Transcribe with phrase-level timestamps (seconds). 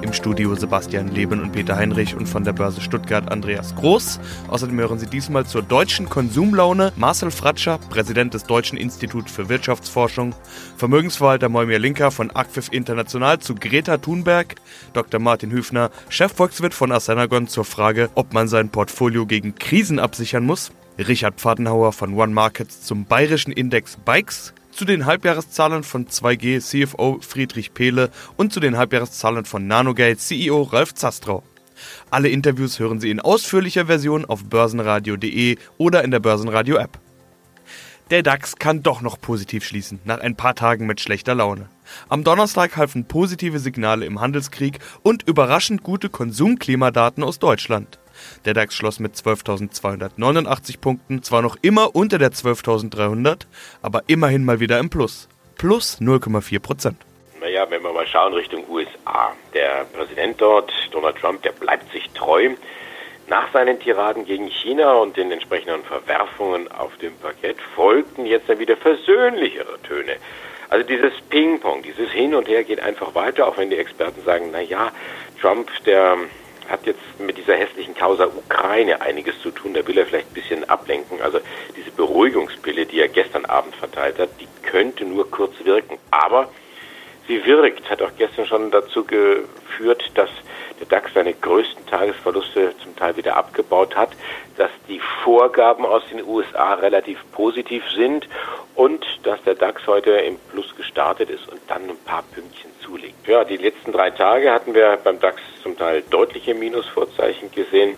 [0.00, 4.20] Im Studio Sebastian Leben und Peter Heinrich und von der Börse Stuttgart Andreas Groß.
[4.46, 10.34] Außerdem hören Sie diesmal zur deutschen Konsumlaune Marcel Fratscher, Präsident des Deutschen Instituts für Wirtschaftsforschung,
[10.76, 14.54] Vermögensverwalter Moimir Linker von Acquif International zu Greta Thunberg,
[14.92, 15.18] Dr.
[15.18, 20.70] Martin Hüfner, Chefvolkswirt von Asenagon zur Frage, ob man sein Portfolio gegen Krisen absichern muss,
[20.98, 27.18] Richard Pfadenhauer von One Markets zum bayerischen Index Bikes, zu den Halbjahreszahlen von 2G CFO
[27.20, 31.42] Friedrich Pehle und zu den Halbjahreszahlen von Nanogate CEO Ralf Zastrow.
[32.10, 37.00] Alle Interviews hören Sie in ausführlicher Version auf börsenradio.de oder in der Börsenradio App.
[38.10, 41.68] Der DAX kann doch noch positiv schließen, nach ein paar Tagen mit schlechter Laune.
[42.08, 47.98] Am Donnerstag halfen positive Signale im Handelskrieg und überraschend gute Konsumklimadaten aus Deutschland.
[48.44, 53.46] Der DAX schloss mit 12.289 Punkten, zwar noch immer unter der 12.300,
[53.82, 55.28] aber immerhin mal wieder im Plus.
[55.56, 56.96] Plus 0,4 Prozent.
[57.40, 59.32] Naja, wenn wir mal schauen Richtung USA.
[59.54, 62.50] Der Präsident dort, Donald Trump, der bleibt sich treu.
[63.28, 68.58] Nach seinen Tiraden gegen China und den entsprechenden Verwerfungen auf dem Parkett folgten jetzt dann
[68.58, 70.16] wieder versöhnlichere Töne.
[70.70, 74.48] Also dieses Ping-Pong, dieses Hin und Her geht einfach weiter, auch wenn die Experten sagen,
[74.52, 74.92] na ja,
[75.40, 76.16] Trump, der
[76.68, 79.74] hat jetzt mit dieser hässlichen Causa Ukraine einiges zu tun.
[79.74, 81.20] Da will er vielleicht ein bisschen ablenken.
[81.22, 81.40] Also
[81.76, 85.98] diese Beruhigungspille, die er gestern Abend verteilt hat, die könnte nur kurz wirken.
[86.10, 86.50] Aber
[87.28, 90.30] sie wirkt, hat auch gestern schon dazu geführt, dass
[90.80, 94.10] der DAX seine größten Tagesverluste zum Teil wieder abgebaut hat,
[94.56, 98.28] dass die Vorgaben aus den USA relativ positiv sind
[98.74, 103.26] und dass der DAX heute im Plus gestartet ist und dann ein paar Pünktchen zulegt.
[103.26, 107.96] Ja, die letzten drei Tage hatten wir beim DAX zum Teil deutliche Minusvorzeichen gesehen.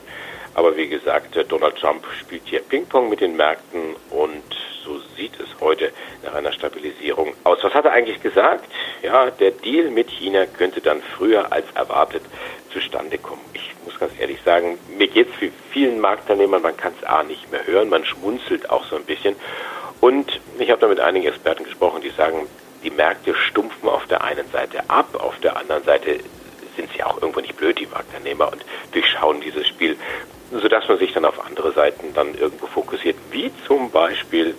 [0.60, 4.42] Aber wie gesagt, Donald Trump spielt hier Ping-Pong mit den Märkten und
[4.84, 5.90] so sieht es heute
[6.22, 7.60] nach einer Stabilisierung aus.
[7.62, 8.66] Was hat er eigentlich gesagt?
[9.00, 12.20] Ja, der Deal mit China könnte dann früher als erwartet
[12.74, 13.40] zustande kommen.
[13.54, 17.22] Ich muss ganz ehrlich sagen, mir geht es für vielen Marktteilnehmern, man kann es A
[17.22, 19.36] nicht mehr hören, man schmunzelt auch so ein bisschen.
[20.02, 22.46] Und ich habe da mit einigen Experten gesprochen, die sagen,
[22.84, 26.20] die Märkte stumpfen auf der einen Seite ab, auf der anderen Seite
[26.76, 29.96] sind sie auch irgendwo nicht blöd, die Marktteilnehmer, und durchschauen dieses Spiel,
[30.50, 34.54] sodass man sich dann auf andere Seiten dann irgendwo fokussiert, wie zum Beispiel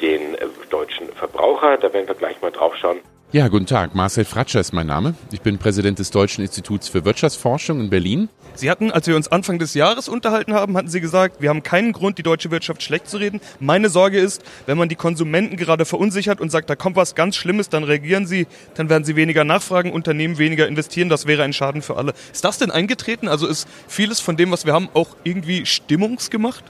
[0.00, 1.76] den äh, deutschen Verbraucher.
[1.76, 3.00] Da werden wir gleich mal drauf schauen.
[3.36, 3.94] Ja, guten Tag.
[3.94, 5.14] Marcel Fratscher ist mein Name.
[5.30, 8.30] Ich bin Präsident des Deutschen Instituts für Wirtschaftsforschung in Berlin.
[8.54, 11.62] Sie hatten, als wir uns Anfang des Jahres unterhalten haben, hatten Sie gesagt, wir haben
[11.62, 13.42] keinen Grund, die deutsche Wirtschaft schlecht zu reden.
[13.60, 17.36] Meine Sorge ist, wenn man die Konsumenten gerade verunsichert und sagt, da kommt was ganz
[17.36, 21.10] Schlimmes, dann reagieren sie, dann werden sie weniger nachfragen, Unternehmen weniger investieren.
[21.10, 22.14] Das wäre ein Schaden für alle.
[22.32, 23.28] Ist das denn eingetreten?
[23.28, 26.64] Also ist vieles von dem, was wir haben, auch irgendwie stimmungsgemacht?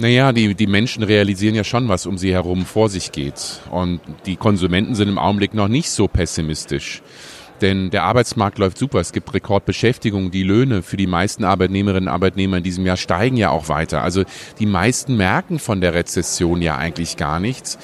[0.00, 3.60] Naja, die, die Menschen realisieren ja schon, was um sie herum vor sich geht.
[3.72, 7.02] Und die Konsumenten sind im Augenblick noch nicht so pessimistisch.
[7.60, 9.00] Denn der Arbeitsmarkt läuft super.
[9.00, 10.30] Es gibt Rekordbeschäftigung.
[10.30, 14.04] Die Löhne für die meisten Arbeitnehmerinnen und Arbeitnehmer in diesem Jahr steigen ja auch weiter.
[14.04, 14.22] Also
[14.60, 17.76] die meisten merken von der Rezession ja eigentlich gar nichts.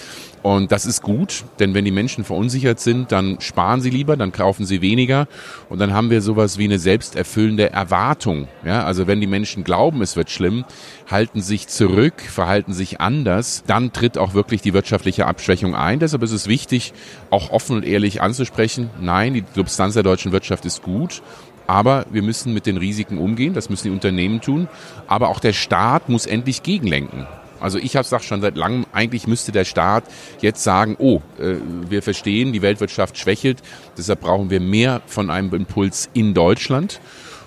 [0.44, 4.30] Und das ist gut, denn wenn die Menschen verunsichert sind, dann sparen sie lieber, dann
[4.30, 5.26] kaufen sie weniger
[5.70, 8.46] und dann haben wir sowas wie eine selbsterfüllende Erwartung.
[8.62, 10.66] Ja, also wenn die Menschen glauben, es wird schlimm,
[11.10, 15.98] halten sich zurück, verhalten sich anders, dann tritt auch wirklich die wirtschaftliche Abschwächung ein.
[15.98, 16.92] Deshalb ist es wichtig,
[17.30, 18.90] auch offen und ehrlich anzusprechen.
[19.00, 21.22] Nein, die Substanz der deutschen Wirtschaft ist gut
[21.66, 24.68] aber wir müssen mit den Risiken umgehen, das müssen die Unternehmen tun.
[25.06, 27.26] Aber auch der Staat muss endlich gegenlenken.
[27.64, 30.04] Also ich habe gesagt schon seit langem, eigentlich müsste der Staat
[30.42, 31.54] jetzt sagen, oh, äh,
[31.88, 33.62] wir verstehen, die Weltwirtschaft schwächelt,
[33.96, 37.00] deshalb brauchen wir mehr von einem Impuls in Deutschland.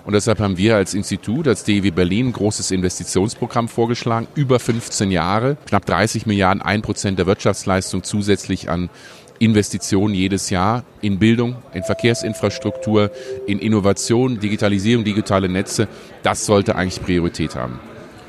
[0.06, 5.12] Und deshalb haben wir als Institut, als DEW Berlin, ein großes Investitionsprogramm vorgeschlagen, über 15
[5.12, 8.90] Jahre, knapp 30 Milliarden, ein Prozent der Wirtschaftsleistung zusätzlich an
[9.38, 13.12] Investitionen jedes Jahr in Bildung, in Verkehrsinfrastruktur,
[13.46, 15.88] in Innovation, Digitalisierung, digitale Netze.
[16.24, 17.80] Das sollte eigentlich Priorität haben.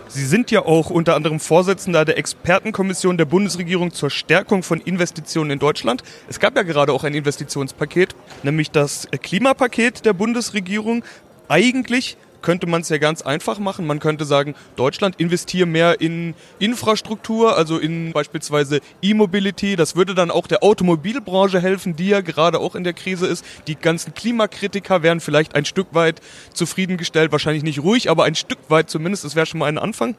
[0.08, 5.50] Sie sind ja auch unter anderem Vorsitzender der Expertenkommission der Bundesregierung zur Stärkung von Investitionen
[5.50, 6.02] in Deutschland.
[6.28, 11.04] Es gab ja gerade auch ein Investitionspaket, nämlich das Klimapaket der Bundesregierung.
[11.48, 13.86] Eigentlich könnte man es ja ganz einfach machen.
[13.86, 19.76] Man könnte sagen, Deutschland investiere mehr in Infrastruktur, also in beispielsweise E-Mobility.
[19.76, 23.44] Das würde dann auch der Automobilbranche helfen, die ja gerade auch in der Krise ist.
[23.66, 26.20] Die ganzen Klimakritiker wären vielleicht ein Stück weit
[26.52, 29.24] zufriedengestellt, wahrscheinlich nicht ruhig, aber ein Stück weit zumindest.
[29.24, 30.14] Das wäre schon mal ein Anfang.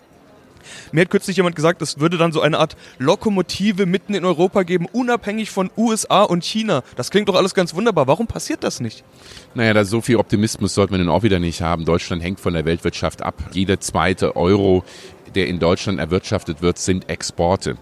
[0.92, 4.64] Mir hat kürzlich jemand gesagt, es würde dann so eine Art Lokomotive mitten in Europa
[4.64, 6.84] geben, unabhängig von USA und China.
[6.96, 8.08] Das klingt doch alles ganz wunderbar.
[8.08, 9.04] Warum passiert das nicht?
[9.54, 11.86] Naja, da so viel Optimismus sollte man denn auch wieder nicht haben.
[11.86, 13.36] Deutschland hängt von der Weltwirtschaft ab.
[13.52, 14.84] Jeder zweite Euro
[15.36, 17.78] der in Deutschland erwirtschaftet wird, sind Exporte.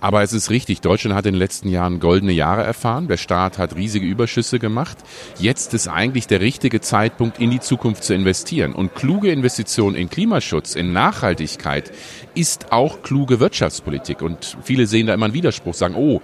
[0.00, 3.08] Aber es ist richtig, Deutschland hat in den letzten Jahren goldene Jahre erfahren.
[3.08, 4.96] Der Staat hat riesige Überschüsse gemacht.
[5.40, 8.74] Jetzt ist eigentlich der richtige Zeitpunkt, in die Zukunft zu investieren.
[8.74, 11.90] Und kluge Investitionen in Klimaschutz, in Nachhaltigkeit
[12.34, 14.22] ist auch kluge Wirtschaftspolitik.
[14.22, 16.22] Und viele sehen da immer einen Widerspruch, sagen, oh,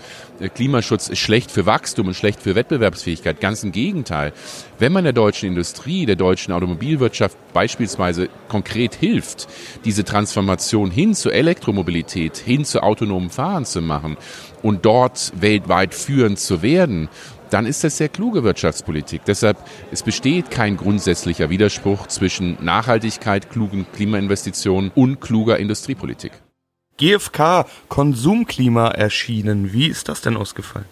[0.55, 3.41] Klimaschutz ist schlecht für Wachstum und schlecht für Wettbewerbsfähigkeit.
[3.41, 4.33] Ganz im Gegenteil.
[4.79, 9.49] Wenn man der deutschen Industrie, der deutschen Automobilwirtschaft beispielsweise konkret hilft,
[9.85, 14.17] diese Transformation hin zur Elektromobilität, hin zu autonomen Fahren zu machen
[14.63, 17.09] und dort weltweit führend zu werden,
[17.51, 19.25] dann ist das sehr kluge Wirtschaftspolitik.
[19.27, 19.59] Deshalb,
[19.93, 26.33] es besteht kein grundsätzlicher Widerspruch zwischen Nachhaltigkeit, klugen Klimainvestitionen und kluger Industriepolitik.
[26.97, 29.73] GfK Konsumklima erschienen.
[29.73, 30.87] Wie ist das denn ausgefallen?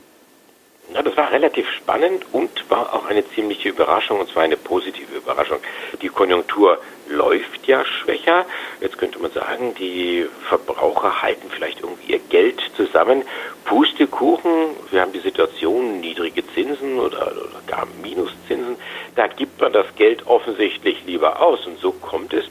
[0.93, 5.17] Na, das war relativ spannend und war auch eine ziemliche Überraschung, und zwar eine positive
[5.17, 5.59] Überraschung.
[6.03, 6.79] Die Konjunktur
[7.09, 8.45] läuft ja schwächer.
[8.81, 13.23] Jetzt könnte man sagen, die Verbraucher halten vielleicht irgendwie ihr Geld zusammen.
[13.65, 18.77] Pustekuchen, wir haben die Situation, niedrige Zinsen oder, oder gar Minuszinsen.
[19.15, 21.67] Da gibt man das Geld offensichtlich lieber aus.
[21.67, 22.45] Und so kommt es,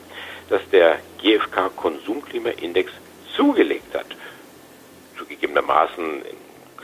[0.49, 2.91] dass der GfK Konsumklimaindex
[3.35, 4.07] zugelegt hat.
[5.17, 6.40] Zugegebenermaßen in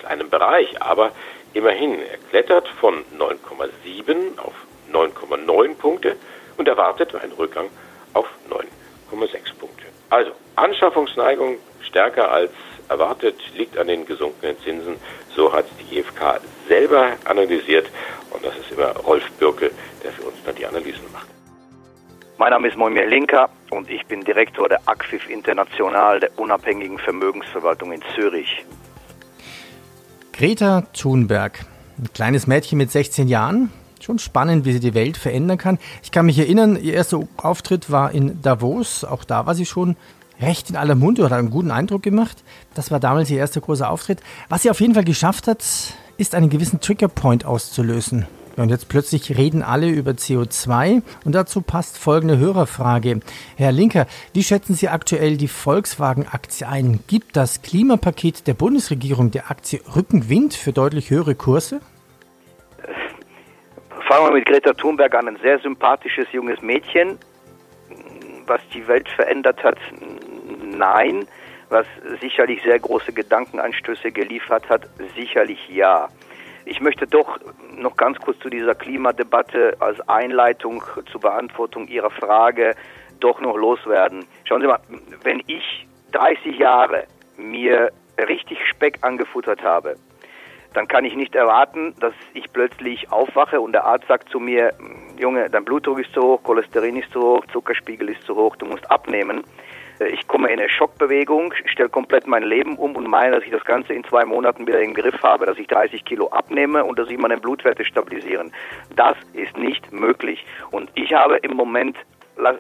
[0.07, 1.11] kleinem Bereich, aber
[1.53, 1.99] immerhin.
[1.99, 4.53] Er klettert von 9,7 auf
[4.91, 6.15] 9,9 Punkte
[6.57, 7.69] und erwartet einen Rückgang
[8.13, 9.83] auf 9,6 Punkte.
[10.09, 12.51] Also Anschaffungsneigung stärker als
[12.89, 14.95] erwartet, liegt an den gesunkenen Zinsen.
[15.35, 17.87] So hat die GfK selber analysiert
[18.31, 19.71] und das ist immer Rolf Bürke,
[20.03, 21.27] der für uns dann die Analysen macht.
[22.37, 27.91] Mein Name ist Moimir Linker und ich bin Direktor der ACFIF International, der unabhängigen Vermögensverwaltung
[27.91, 28.63] in Zürich.
[30.37, 31.65] Greta Thunberg,
[31.97, 33.71] ein kleines Mädchen mit 16 Jahren.
[33.99, 35.79] Schon spannend, wie sie die Welt verändern kann.
[36.03, 39.03] Ich kann mich erinnern, ihr erster Auftritt war in Davos.
[39.03, 39.95] Auch da war sie schon
[40.39, 42.43] recht in aller Munde oder hat einen guten Eindruck gemacht.
[42.75, 44.19] Das war damals ihr erster großer Auftritt.
[44.47, 45.63] Was sie auf jeden Fall geschafft hat,
[46.17, 48.27] ist einen gewissen Triggerpoint auszulösen.
[48.57, 53.19] Und jetzt plötzlich reden alle über CO2 und dazu passt folgende Hörerfrage.
[53.55, 56.99] Herr Linker, wie schätzen Sie aktuell die Volkswagen-Aktie ein?
[57.07, 61.81] Gibt das Klimapaket der Bundesregierung der Aktie Rückenwind für deutlich höhere Kurse?
[64.07, 67.19] Fangen wir mit Greta Thunberg an, ein sehr sympathisches junges Mädchen.
[68.47, 69.77] Was die Welt verändert hat,
[70.63, 71.27] nein.
[71.69, 71.85] Was
[72.21, 76.07] sicherlich sehr große Gedankenanstöße geliefert hat, sicherlich ja.
[76.69, 77.39] Ich möchte doch
[77.77, 82.75] noch ganz kurz zu dieser Klimadebatte als Einleitung zur Beantwortung Ihrer Frage
[83.21, 84.25] doch noch loswerden.
[84.43, 84.79] Schauen Sie mal,
[85.23, 87.05] wenn ich 30 Jahre
[87.37, 89.95] mir richtig Speck angefuttert habe,
[90.73, 94.73] dann kann ich nicht erwarten, dass ich plötzlich aufwache und der Arzt sagt zu mir,
[95.17, 98.65] Junge, dein Blutdruck ist zu hoch, Cholesterin ist zu hoch, Zuckerspiegel ist zu hoch, du
[98.65, 99.43] musst abnehmen.
[99.99, 103.65] Ich komme in eine Schockbewegung, stelle komplett mein Leben um und meine, dass ich das
[103.65, 107.09] Ganze in zwei Monaten wieder im Griff habe, dass ich 30 Kilo abnehme und dass
[107.09, 108.51] ich meine Blutwerte stabilisieren.
[108.95, 110.45] Das ist nicht möglich.
[110.71, 111.97] Und ich habe im Moment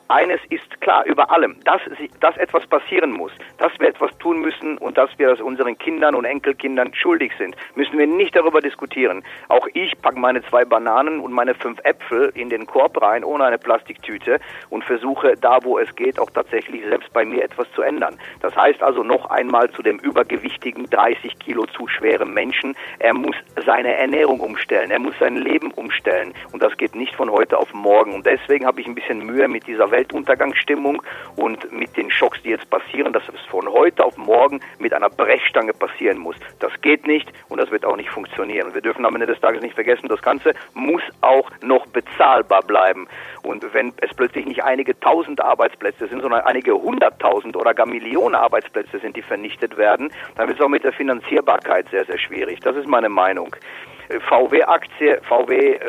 [0.07, 1.81] eines ist klar über allem, dass,
[2.19, 6.15] dass etwas passieren muss, dass wir etwas tun müssen und dass wir das unseren Kindern
[6.15, 9.23] und Enkelkindern schuldig sind, müssen wir nicht darüber diskutieren.
[9.49, 13.45] Auch ich packe meine zwei Bananen und meine fünf Äpfel in den Korb rein, ohne
[13.45, 14.39] eine Plastiktüte
[14.69, 18.17] und versuche da, wo es geht, auch tatsächlich selbst bei mir etwas zu ändern.
[18.41, 23.35] Das heißt also noch einmal zu dem übergewichtigen 30 Kilo zu schweren Menschen, er muss
[23.65, 26.33] seine Ernährung umstellen, er muss sein Leben umstellen.
[26.51, 28.13] Und das geht nicht von heute auf morgen.
[28.13, 31.01] Und deswegen habe ich ein bisschen Mühe mit dieser Weltuntergangsstimmung
[31.35, 35.09] und mit den Schocks, die jetzt passieren, dass es von heute auf morgen mit einer
[35.09, 36.35] Brechstange passieren muss.
[36.59, 38.73] Das geht nicht und das wird auch nicht funktionieren.
[38.73, 43.07] Wir dürfen am Ende des Tages nicht vergessen, das Ganze muss auch noch bezahlbar bleiben.
[43.43, 48.35] Und wenn es plötzlich nicht einige tausend Arbeitsplätze sind, sondern einige hunderttausend oder gar Millionen
[48.35, 52.59] Arbeitsplätze sind, die vernichtet werden, dann wird es auch mit der Finanzierbarkeit sehr, sehr schwierig.
[52.61, 53.55] Das ist meine Meinung.
[54.29, 55.79] VW-Aktie, VW äh,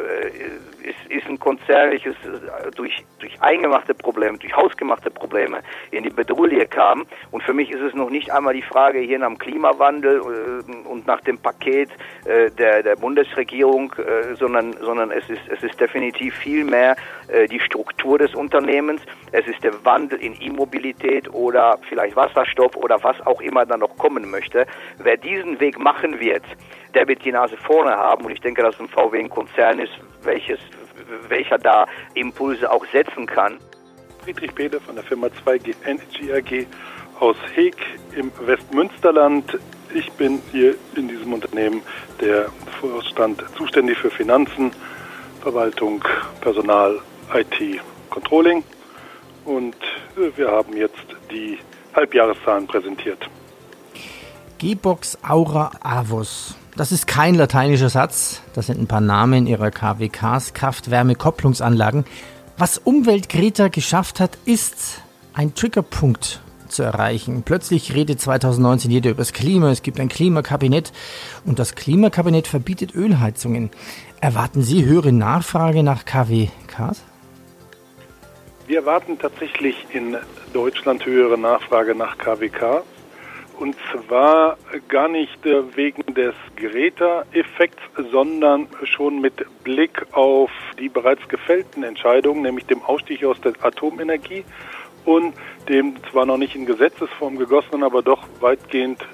[0.89, 6.11] ist, ist ein Konzern, welches äh, durch, durch eingemachte Probleme, durch hausgemachte Probleme in die
[6.11, 7.07] Bedrulle kam.
[7.31, 10.89] Und für mich ist es noch nicht einmal die Frage hier nach dem Klimawandel äh,
[10.89, 11.91] und nach dem Paket
[12.25, 13.93] äh, der, der Bundesregierung,
[14.39, 16.97] sondern, sondern es, ist, es ist definitiv viel mehr
[17.51, 19.03] die Struktur des Unternehmens.
[19.33, 23.97] Es ist der Wandel in E-Mobilität oder vielleicht Wasserstoff oder was auch immer dann noch
[23.97, 24.67] kommen möchte.
[24.99, 26.45] Wer diesen Weg machen wird,
[26.95, 29.93] der wird die Nase vorne haben und ich denke, dass ein VW ein Konzern ist,
[30.23, 30.59] welches,
[31.29, 33.59] welcher da Impulse auch setzen kann.
[34.25, 36.67] Friedrich Behle von der Firma 2G Energy AG
[37.21, 37.77] aus Heeg
[38.15, 39.59] im Westmünsterland.
[39.95, 41.83] Ich bin hier in diesem Unternehmen
[42.21, 42.51] der
[42.81, 44.71] Vorstand zuständig für Finanzen,
[45.41, 46.05] Verwaltung,
[46.41, 47.01] Personal,
[47.35, 48.63] IT, Controlling.
[49.45, 49.77] Und
[50.37, 51.59] wir haben jetzt die
[51.95, 53.19] Halbjahreszahlen präsentiert.
[54.59, 56.57] G-Box Aura Avus.
[56.79, 62.05] Das ist kein lateinischer Satz, das sind ein paar Namen ihrer KWKs, Kraft-Wärme-Kopplungsanlagen.
[62.57, 65.03] Was Umwelt Greta geschafft hat, ist
[65.35, 67.43] ein Triggerpunkt zu erreichen.
[67.45, 70.93] Plötzlich redet 2019 jeder über das Klima, es gibt ein Klimakabinett
[71.45, 73.71] und das Klimakabinett verbietet Ölheizungen.
[74.21, 77.03] Erwarten Sie höhere Nachfrage nach KWKs?
[78.69, 80.17] Wir erwarten tatsächlich in
[80.53, 82.85] Deutschland höhere Nachfrage nach KWK.
[83.59, 84.57] Und zwar
[84.89, 89.35] gar nicht äh, wegen des Greta-Effekts, sondern schon mit
[89.65, 94.45] Blick auf die bereits gefällten Entscheidungen, nämlich dem Ausstieg aus der Atomenergie
[95.05, 95.35] und
[95.69, 99.05] dem zwar noch nicht in Gesetzesform gegossenen, aber doch weitgehend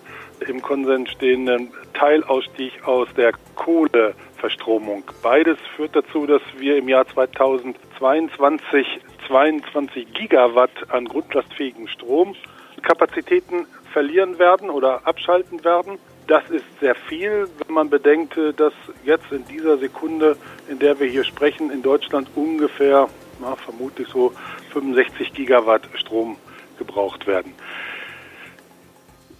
[0.46, 5.04] im Konsens stehenden Teilausstieg aus der Kohleverstromung.
[5.22, 14.68] Beides führt dazu, dass wir im Jahr 2022 22 Gigawatt an grundlastfähigen Stromkapazitäten verlieren werden
[14.68, 15.98] oder abschalten werden.
[16.26, 18.72] Das ist sehr viel, wenn man bedenkt, dass
[19.04, 20.36] jetzt in dieser Sekunde,
[20.68, 23.08] in der wir hier sprechen, in Deutschland ungefähr,
[23.40, 24.32] na, vermutlich so
[24.72, 26.36] 65 Gigawatt Strom
[26.78, 27.54] gebraucht werden.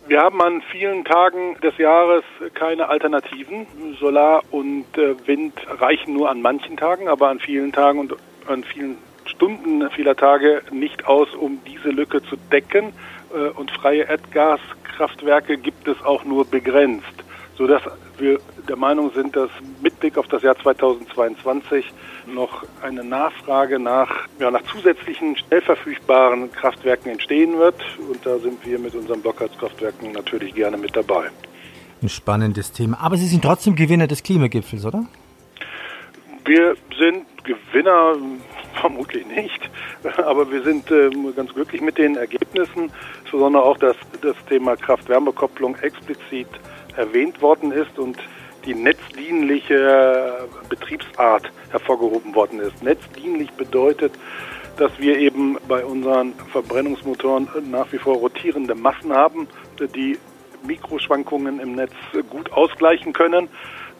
[0.06, 3.66] Wir haben an vielen Tagen des Jahres keine Alternativen.
[3.98, 8.14] Solar und äh, Wind reichen nur an manchen Tagen, aber an vielen Tagen und
[8.46, 12.92] an vielen Stunden vieler Tage nicht aus, um diese Lücke zu decken.
[13.32, 17.14] Äh, und freie Erdgaskraftwerke gibt es auch nur begrenzt,
[17.56, 17.82] sodass
[18.18, 18.38] wir
[18.68, 19.50] der Meinung sind, dass
[19.82, 21.92] mit Blick auf das Jahr 2022
[22.26, 27.76] noch eine Nachfrage nach, ja, nach zusätzlichen schnell verfügbaren Kraftwerken entstehen wird.
[28.10, 31.30] Und da sind wir mit unseren Blockheizkraftwerken natürlich gerne mit dabei.
[32.02, 33.00] Ein spannendes Thema.
[33.00, 35.06] Aber Sie sind trotzdem Gewinner des Klimagipfels, oder?
[36.44, 38.16] Wir sind Gewinner
[38.74, 39.70] vermutlich nicht,
[40.18, 42.90] aber wir sind äh, ganz glücklich mit den Ergebnissen,
[43.22, 46.48] insbesondere auch, dass das Thema Kraft-Wärme-Kopplung explizit
[46.96, 48.18] erwähnt worden ist und
[48.64, 52.82] die netzdienliche Betriebsart hervorgehoben worden ist.
[52.82, 54.12] Netzdienlich bedeutet,
[54.76, 59.48] dass wir eben bei unseren Verbrennungsmotoren nach wie vor rotierende Massen haben,
[59.94, 60.18] die
[60.66, 61.92] Mikroschwankungen im Netz
[62.30, 63.48] gut ausgleichen können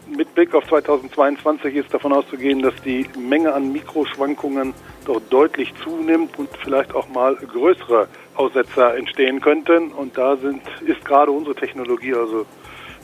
[0.06, 6.38] mit Blick auf 2022 ist davon auszugehen, dass die Menge an Mikroschwankungen doch deutlich zunimmt
[6.38, 9.92] und vielleicht auch mal größere Aussetzer entstehen könnten.
[9.92, 12.46] Und da sind, ist gerade unsere Technologie also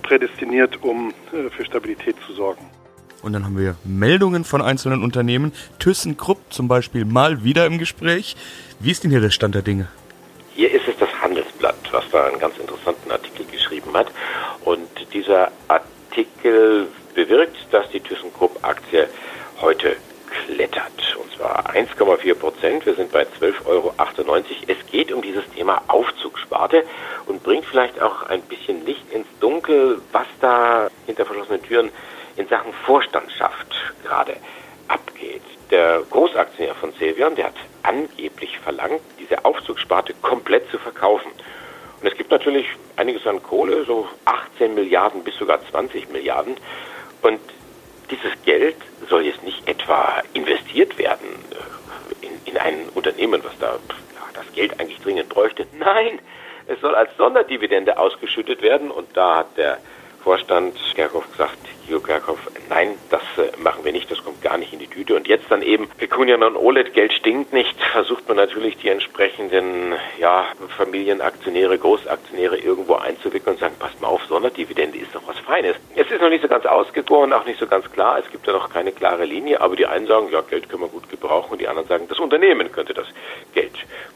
[0.02, 2.64] prädestiniert, um äh, für Stabilität zu sorgen.
[3.22, 5.52] Und dann haben wir Meldungen von einzelnen Unternehmen.
[5.78, 8.36] ThyssenKrupp zum Beispiel mal wieder im Gespräch.
[8.78, 9.88] Wie ist denn hier der Stand der Dinge?
[10.54, 14.10] Hier ist es das Handelsblatt, was da einen ganz interessanten Artikel geschrieben hat.
[14.64, 19.08] Und dieser Artikel Artikel bewirkt, dass die ThyssenKrupp-Aktie
[19.60, 19.96] heute
[20.28, 21.16] klettert.
[21.16, 22.84] Und zwar 1,4 Prozent.
[22.84, 23.94] Wir sind bei 12,98 Euro.
[24.66, 26.82] Es geht um dieses Thema Aufzugsparte
[27.26, 31.90] und bringt vielleicht auch ein bisschen Licht ins Dunkel, was da hinter verschlossenen Türen
[32.36, 34.36] in Sachen Vorstandschaft gerade
[34.88, 35.42] abgeht.
[35.70, 41.30] Der Großaktionär von Cevion, der hat angeblich verlangt, diese Aufzugsparte komplett zu verkaufen.
[42.00, 42.66] Und es gibt natürlich
[42.96, 46.56] einiges an Kohle, so 18 Milliarden bis sogar 20 Milliarden.
[47.22, 47.40] Und
[48.10, 48.76] dieses Geld
[49.08, 54.50] soll jetzt nicht etwa investiert werden äh, in, in ein Unternehmen, was da ja, das
[54.54, 55.66] Geld eigentlich dringend bräuchte.
[55.78, 56.18] Nein,
[56.66, 58.90] es soll als Sonderdividende ausgeschüttet werden.
[58.90, 59.78] Und da hat der
[60.24, 62.38] Vorstand Kerkhoff gesagt, Guido Kerkhoff,
[62.68, 64.19] nein, das äh, machen wir nicht, das
[65.00, 65.14] Tüte.
[65.16, 69.94] Und jetzt dann eben, Pecunia non OLED, Geld stinkt nicht, versucht man natürlich die entsprechenden
[70.18, 75.76] ja, Familienaktionäre, Großaktionäre irgendwo einzuwickeln und sagen, passt mal auf, Sonderdividende ist doch was Feines.
[75.96, 78.52] Es ist noch nicht so ganz ausgegoren, auch nicht so ganz klar, es gibt ja
[78.52, 81.60] noch keine klare Linie, aber die einen sagen, ja, Geld können wir gut gebrauchen und
[81.60, 83.06] die anderen sagen, das Unternehmen könnte das
[83.54, 83.72] Geld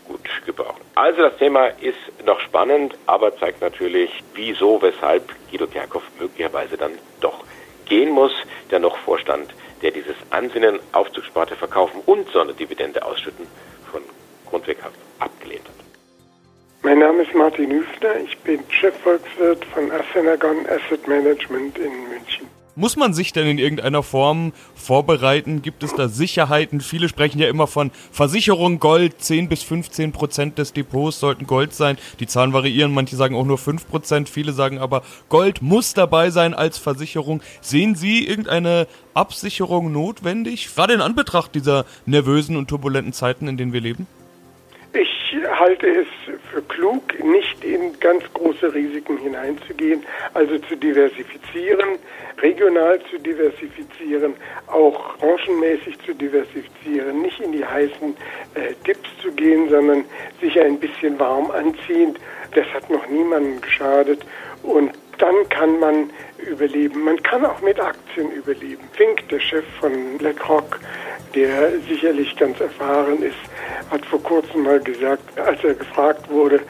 [0.07, 0.83] gut gebrauchen.
[0.95, 6.93] Also das Thema ist noch spannend, aber zeigt natürlich, wieso, weshalb Guido Kerkhoff möglicherweise dann
[7.21, 7.43] doch
[7.87, 8.33] gehen muss,
[8.71, 9.51] der noch Vorstand,
[9.83, 13.47] der dieses Ansinnen, Aufzugssparte verkaufen und Sonderdividende ausschütten
[13.91, 14.03] von
[14.49, 15.75] Grundweghaft abgelehnt hat.
[16.83, 22.54] Mein Name ist Martin Hüfner, ich bin Chefvolkswirt von Assenagon Asset Management in München.
[22.77, 25.63] Muss man sich denn in irgendeiner Form vorbereiten?
[25.63, 26.81] Gibt es da Sicherheiten?
[26.81, 29.21] Viele sprechen ja immer von Versicherung Gold.
[29.21, 31.97] 10 bis 15 Prozent des Depots sollten Gold sein.
[32.19, 32.93] Die Zahlen variieren.
[32.93, 34.29] Manche sagen auch nur 5 Prozent.
[34.29, 37.43] Viele sagen aber, Gold muss dabei sein als Versicherung.
[37.61, 40.75] Sehen Sie irgendeine Absicherung notwendig?
[40.75, 44.09] Gerade in Anbetracht dieser nervösen und turbulenten Zeiten, in denen wir leben?
[45.37, 46.07] Ich halte es
[46.53, 51.99] für klug, nicht in ganz große Risiken hineinzugehen, also zu diversifizieren,
[52.41, 54.35] regional zu diversifizieren,
[54.69, 58.17] auch branchenmäßig zu diversifizieren, nicht in die heißen
[58.55, 60.05] äh, Tipps zu gehen, sondern
[60.41, 62.21] sich ein bisschen warm anziehend.
[62.55, 64.21] Das hat noch niemandem geschadet
[64.63, 67.03] und dann kann man überleben.
[67.03, 68.85] Man kann auch mit Aktien überleben.
[68.93, 70.79] Fink, der Chef von BlackRock,
[71.35, 73.35] der sicherlich ganz erfahren ist,
[73.91, 76.61] hat vor kurzem mal gesagt, als er gefragt wurde,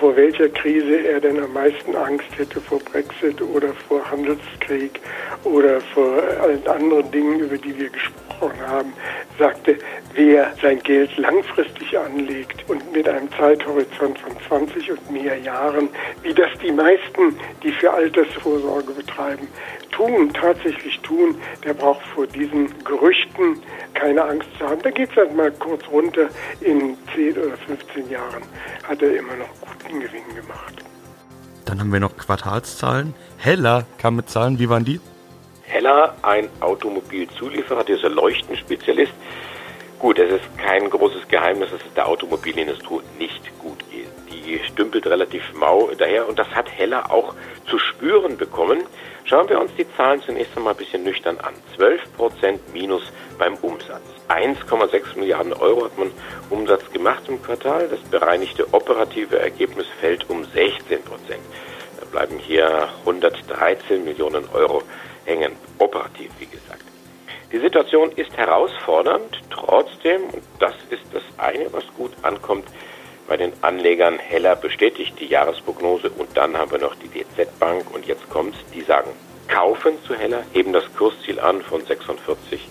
[0.00, 4.98] vor welcher Krise er denn am meisten Angst hätte, vor Brexit oder vor Handelskrieg
[5.44, 8.94] oder vor allen anderen Dingen, über die wir gesprochen haben,
[9.38, 9.76] sagte,
[10.14, 15.90] wer sein Geld langfristig anlegt und mit einem Zeithorizont von 20 und mehr Jahren,
[16.22, 19.48] wie das die meisten, die für Altersvorsorge betreiben,
[19.90, 23.62] tun, tatsächlich tun, der braucht vor diesen Gerüchten
[23.94, 24.80] keine Angst zu haben.
[24.82, 26.28] Da geht es halt mal kurz runter.
[26.60, 28.42] In 10 oder 15 Jahren
[28.88, 30.74] hat er immer noch guten Gewinn gemacht.
[31.64, 33.14] Dann haben wir noch Quartalszahlen.
[33.36, 35.00] Heller kam mit Zahlen, wie waren die?
[35.62, 39.12] Heller, ein Automobilzulieferer, dieser Leuchtenspezialist.
[40.00, 44.08] Gut, es ist kein großes Geheimnis, dass es der Automobilindustrie nicht gut geht.
[44.50, 47.34] Die stümpelt relativ mau daher und das hat Heller auch
[47.68, 48.82] zu spüren bekommen.
[49.22, 51.54] Schauen wir uns die Zahlen zunächst einmal ein bisschen nüchtern an.
[51.78, 53.04] 12% Minus
[53.38, 54.02] beim Umsatz.
[54.28, 56.10] 1,6 Milliarden Euro hat man
[56.50, 57.86] Umsatz gemacht im Quartal.
[57.88, 61.42] Das bereinigte operative Ergebnis fällt um 16 Prozent.
[62.00, 64.82] Da bleiben hier 113 Millionen Euro
[65.26, 66.82] hängen, operativ wie gesagt.
[67.52, 72.66] Die Situation ist herausfordernd, trotzdem, und das ist das eine, was gut ankommt,
[73.30, 77.84] bei den Anlegern Heller bestätigt die Jahresprognose und dann haben wir noch die DZ Bank
[77.94, 79.12] und jetzt kommt, die sagen
[79.46, 82.68] kaufen zu Heller, heben das Kursziel an von 46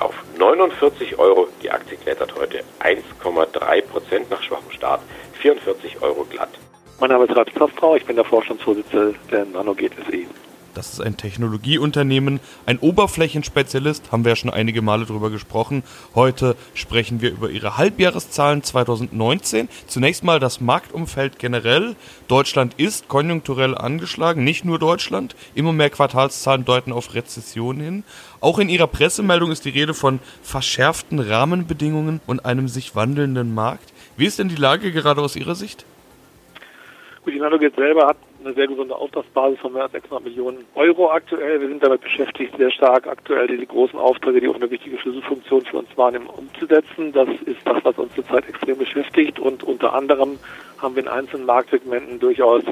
[0.00, 1.46] auf 49 Euro.
[1.62, 5.02] Die Aktie klettert heute 1,3 Prozent nach schwachem Start,
[5.34, 6.50] 44 Euro glatt.
[6.98, 10.26] Mein Name ist Ralf Zoftrau, ich bin der Vorstandsvorsitzende der Nanoget SE.
[10.76, 15.82] Das ist ein Technologieunternehmen, ein Oberflächenspezialist, haben wir ja schon einige Male drüber gesprochen.
[16.14, 19.70] Heute sprechen wir über ihre Halbjahreszahlen 2019.
[19.86, 21.96] Zunächst mal das Marktumfeld generell.
[22.28, 25.34] Deutschland ist konjunkturell angeschlagen, nicht nur Deutschland.
[25.54, 28.04] Immer mehr Quartalszahlen deuten auf Rezession hin.
[28.40, 33.94] Auch in ihrer Pressemeldung ist die Rede von verschärften Rahmenbedingungen und einem sich wandelnden Markt.
[34.18, 35.86] Wie ist denn die Lage gerade aus Ihrer Sicht?
[37.24, 41.10] Gut, die Nanoget selber hat eine sehr gesunde Auftragsbasis von mehr als 600 Millionen Euro
[41.10, 41.60] aktuell.
[41.60, 45.62] Wir sind damit beschäftigt, sehr stark aktuell diese großen Aufträge, die auch eine wichtige Schlüsselfunktion
[45.62, 47.12] für uns wahrnehmen, umzusetzen.
[47.12, 50.38] Das ist das, was uns zurzeit extrem beschäftigt und unter anderem
[50.78, 52.62] haben wir in einzelnen Marktsegmenten durchaus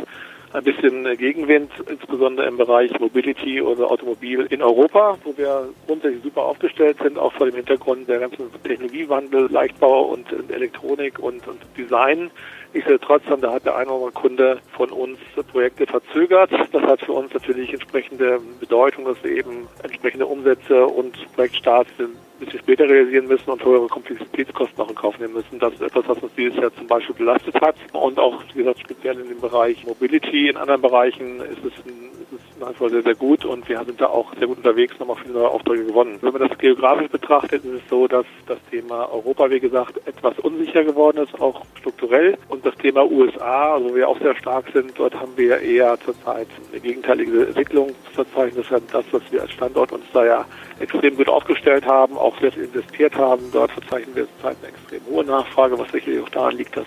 [0.53, 6.43] ein bisschen Gegenwind, insbesondere im Bereich Mobility oder Automobil in Europa, wo wir grundsätzlich super
[6.43, 12.31] aufgestellt sind, auch vor dem Hintergrund der ganzen Technologiewandel, Leichtbau und Elektronik und, und Design.
[12.75, 15.19] Nichtsdestotrotz da hat der eine oder andere Kunde von uns
[15.53, 16.51] Projekte verzögert.
[16.73, 22.17] Das hat für uns natürlich entsprechende Bedeutung, dass wir eben entsprechende Umsätze und Projektstarts ein
[22.41, 25.61] bisschen später realisieren müssen und höhere Komplexitätskosten auch in Kauf nehmen müssen.
[25.61, 27.77] Das ist etwas, was uns dieses Jahr zum Beispiel belastet hat.
[27.93, 32.11] Und auch, wie gesagt, speziell in dem Bereich Mobility, in anderen Bereichen ist es, ein,
[32.59, 35.35] wie vor sehr, sehr gut und wir sind da auch sehr gut unterwegs, nochmal viele
[35.35, 36.19] neue Aufträge gewonnen.
[36.21, 40.39] Wenn man das geografisch betrachtet, ist es so, dass das Thema Europa, wie gesagt, etwas
[40.41, 42.39] unsicher geworden ist, auch strukturell.
[42.49, 46.49] Und das Thema USA, wo wir auch sehr stark sind, dort haben wir eher zurzeit
[46.71, 48.65] eine gegenteilige Entwicklung zu verzeichnen.
[48.69, 50.45] Das ist das, was wir als Standort uns da ja
[50.81, 53.51] extrem gut aufgestellt haben, auch sehr viel investiert haben.
[53.53, 56.87] Dort verzeichnen wir zurzeit eine extrem hohe Nachfrage, was sicherlich auch daran liegt, dass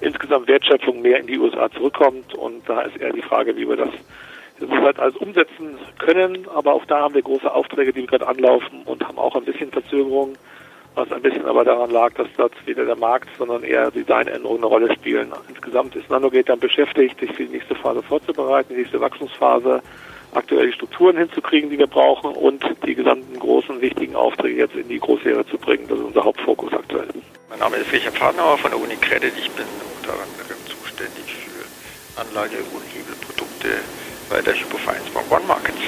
[0.00, 2.34] insgesamt Wertschöpfung mehr in die USA zurückkommt.
[2.34, 3.90] Und da ist eher die Frage, wie wir das
[4.60, 6.46] soweit alles umsetzen können.
[6.54, 9.70] Aber auch da haben wir große Aufträge, die gerade anlaufen und haben auch ein bisschen
[9.70, 10.34] Verzögerung,
[10.94, 14.66] was ein bisschen aber daran lag, dass dort weder der Markt, sondern eher Designänderungen eine
[14.66, 15.32] Rolle spielen.
[15.48, 19.82] Insgesamt ist Nanogate dann beschäftigt, sich für die nächste Phase vorzubereiten, die nächste Wachstumsphase
[20.32, 24.88] aktuell die Strukturen hinzukriegen, die wir brauchen und die gesamten großen, wichtigen Aufträge jetzt in
[24.88, 25.86] die Großserie zu bringen.
[25.88, 27.08] Das ist unser Hauptfokus aktuell.
[27.48, 29.32] Mein Name ist Wilhelm Pfadnauer von der UniCredit.
[29.36, 29.66] Ich bin
[29.98, 33.68] unter anderem zuständig für Anlage- und Hebelprodukte
[34.30, 35.80] bei der Hypo Vereinsbank One Markets.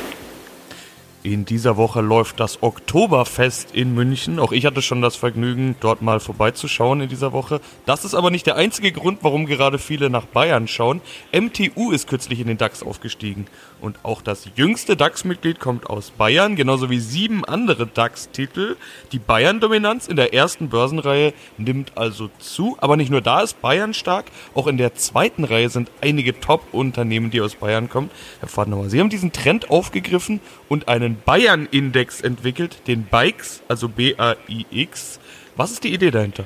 [1.24, 4.40] In dieser Woche läuft das Oktoberfest in München.
[4.40, 7.60] Auch ich hatte schon das Vergnügen, dort mal vorbeizuschauen in dieser Woche.
[7.86, 11.00] Das ist aber nicht der einzige Grund, warum gerade viele nach Bayern schauen.
[11.32, 13.46] MTU ist kürzlich in den DAX aufgestiegen.
[13.80, 18.76] Und auch das jüngste DAX-Mitglied kommt aus Bayern, genauso wie sieben andere DAX-Titel.
[19.12, 22.76] Die Bayern-Dominanz in der ersten Börsenreihe nimmt also zu.
[22.80, 27.30] Aber nicht nur da ist Bayern stark, auch in der zweiten Reihe sind einige Top-Unternehmen,
[27.30, 28.10] die aus Bayern kommen.
[28.40, 35.20] Herr Pfadnauer, Sie haben diesen Trend aufgegriffen und einen Bayern-Index entwickelt, den BIKES, also B-A-I-X.
[35.56, 36.44] Was ist die Idee dahinter?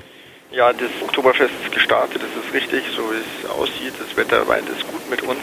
[0.53, 3.93] Ja, das Oktoberfest ist gestartet, das ist richtig, so wie es aussieht.
[3.99, 5.41] Das Wetter weint ist gut mit uns.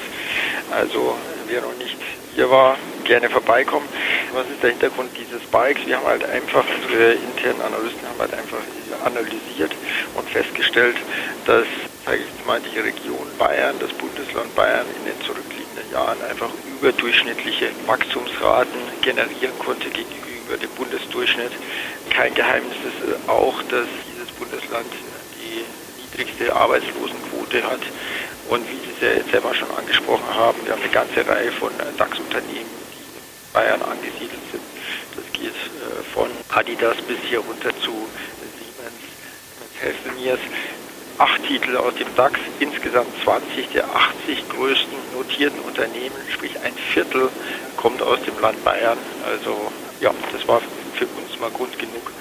[0.71, 1.15] Also
[1.47, 1.97] wer noch nicht
[2.35, 3.87] hier war, gerne vorbeikommen.
[4.33, 5.85] Was ist der Hintergrund dieses Bikes?
[5.85, 8.57] Wir haben halt einfach, unsere internen Analysten haben halt einfach
[9.05, 9.71] analysiert
[10.15, 10.95] und festgestellt,
[11.45, 11.67] dass,
[12.05, 16.49] sage ich jetzt mal, die Region Bayern, das Bundesland Bayern in den zurückliegenden Jahren einfach
[16.83, 21.53] überdurchschnittliche Wachstumsraten generieren konnte gegenüber dem Bundesdurchschnitt.
[22.09, 24.91] Kein Geheimnis ist auch, dass dieses Bundesland
[25.39, 25.63] die
[26.01, 27.79] niedrigste Arbeitslosenquote hat.
[28.49, 32.51] Und wie Sie es selber schon angesprochen haben, wir haben eine ganze Reihe von DAX-Unternehmen,
[32.51, 34.63] die in Bayern angesiedelt sind.
[35.15, 35.55] Das geht
[36.13, 38.09] von Adidas bis hier runter zu
[39.83, 40.37] helfen mir
[41.17, 47.29] acht Titel aus dem DAX, insgesamt 20 der 80 größten notierten Unternehmen, sprich ein Viertel
[47.77, 48.97] kommt aus dem Land Bayern.
[49.25, 50.61] Also ja, das war
[50.95, 52.11] für uns mal Grund genug,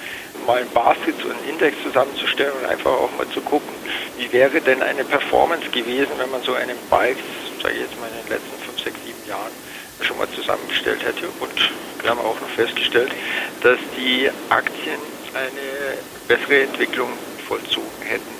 [0.45, 3.69] mal ein Basket, so einen Index zusammenzustellen und einfach auch mal zu gucken,
[4.17, 7.17] wie wäre denn eine Performance gewesen, wenn man so einen Bike,
[7.61, 9.51] sage ich jetzt mal in den letzten 5, 6, 7 Jahren
[10.01, 11.27] schon mal zusammengestellt hätte.
[11.39, 13.11] Und wir haben auch noch festgestellt,
[13.61, 14.99] dass die Aktien
[15.33, 17.09] eine bessere Entwicklung
[17.47, 18.32] vollzogen hätten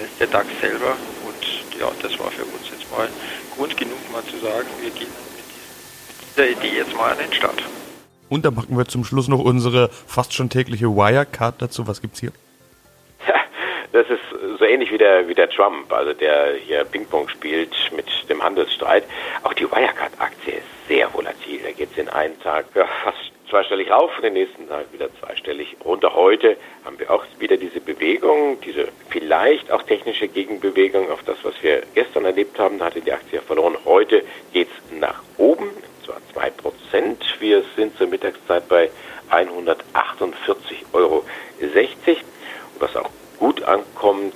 [0.00, 0.96] als der DAX selber.
[1.26, 3.08] Und ja, das war für uns jetzt mal
[3.56, 7.62] Grund genug, mal zu sagen, wir gehen mit dieser Idee jetzt mal an den Start.
[8.28, 11.86] Und dann packen wir zum Schluss noch unsere fast schon tägliche Wirecard dazu.
[11.86, 12.32] Was gibt's hier?
[13.92, 14.20] Das ist
[14.60, 19.02] so ähnlich wie der, wie der Trump, also der hier Ping-Pong spielt mit dem Handelsstreit.
[19.42, 21.60] Auch die Wirecard-Aktie ist sehr volatil.
[21.64, 25.08] Da geht es in einen Tag ja, fast zweistellig rauf und den nächsten Tag wieder
[25.18, 26.14] zweistellig runter.
[26.14, 31.54] Heute haben wir auch wieder diese Bewegung, diese vielleicht auch technische Gegenbewegung auf das, was
[31.62, 32.78] wir gestern erlebt haben.
[32.78, 33.76] Da hatte die Aktie verloren.
[33.84, 35.70] Heute geht es nach oben,
[36.04, 37.16] zwar 2%.
[37.40, 38.88] Wir sind zur Mittagszeit bei
[39.30, 39.76] 148,60
[40.92, 41.24] Euro.
[41.60, 44.34] Und was auch gut ankommt,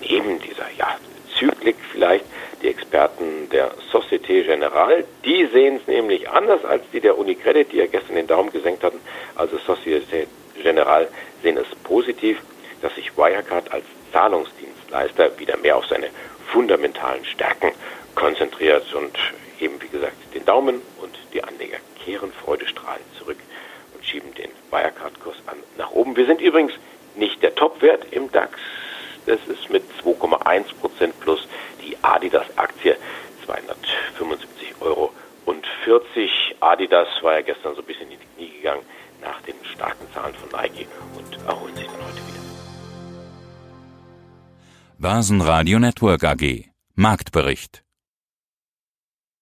[0.00, 0.96] neben dieser ja,
[1.38, 2.24] Zyklik vielleicht,
[2.66, 7.76] die Experten der Societe Generale, die sehen es nämlich anders als die der Unicredit, die
[7.76, 8.98] ja gestern den Daumen gesenkt hatten.
[9.36, 10.26] Also Societe
[10.60, 11.08] Generale
[11.42, 12.38] sehen es positiv,
[12.82, 16.08] dass sich Wirecard als Zahlungsdienstleister wieder mehr auf seine
[16.48, 17.70] fundamentalen Stärken
[18.16, 19.16] konzentriert und
[19.60, 23.38] eben wie gesagt den Daumen und die Anleger kehren freudestrahlend zurück
[23.94, 26.16] und schieben den Wirecard-Kurs an nach oben.
[26.16, 26.72] Wir sind übrigens
[27.14, 28.58] nicht der Topwert im DAX.
[29.26, 31.46] Das ist mit 2,1 Prozent plus
[31.82, 32.96] die Adidas-Aktie
[33.44, 35.12] 275 Euro
[35.44, 36.56] und 40.
[36.60, 38.82] Adidas war ja gestern so ein bisschen in die Knie gegangen
[39.20, 40.86] nach den starken Zahlen von Nike
[41.16, 42.36] und erholt sich dann heute wieder.
[44.98, 47.82] Börsenradio Network AG Marktbericht